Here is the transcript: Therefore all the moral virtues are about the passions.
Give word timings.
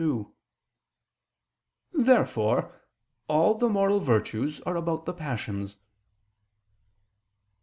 Therefore 1.93 2.73
all 3.27 3.53
the 3.53 3.69
moral 3.69 3.99
virtues 3.99 4.59
are 4.61 4.75
about 4.75 5.05
the 5.05 5.13
passions. 5.13 5.77